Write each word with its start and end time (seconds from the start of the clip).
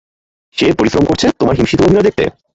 সে 0.55 0.67
পরিশ্রম 0.79 1.03
করছে 1.07 1.27
তোমার 1.39 1.57
হিমশীতল 1.57 1.85
অভিনয় 1.85 2.05
দেখতে? 2.07 2.23